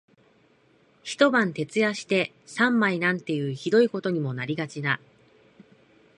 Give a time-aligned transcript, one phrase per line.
[1.03, 4.99] 一晩徹夜して三枚なんていう酷いことにもなりがちだ